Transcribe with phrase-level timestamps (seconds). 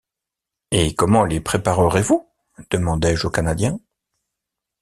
[0.71, 2.27] Et comment les préparerez-vous?
[2.71, 3.77] demandai-je au Canadien.